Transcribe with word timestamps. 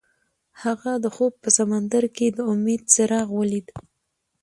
هغه 0.63 0.91
د 1.03 1.05
خوب 1.15 1.33
په 1.43 1.49
سمندر 1.57 2.03
کې 2.15 2.27
د 2.37 2.37
امید 2.53 2.81
څراغ 2.93 3.27
ولید. 3.39 3.67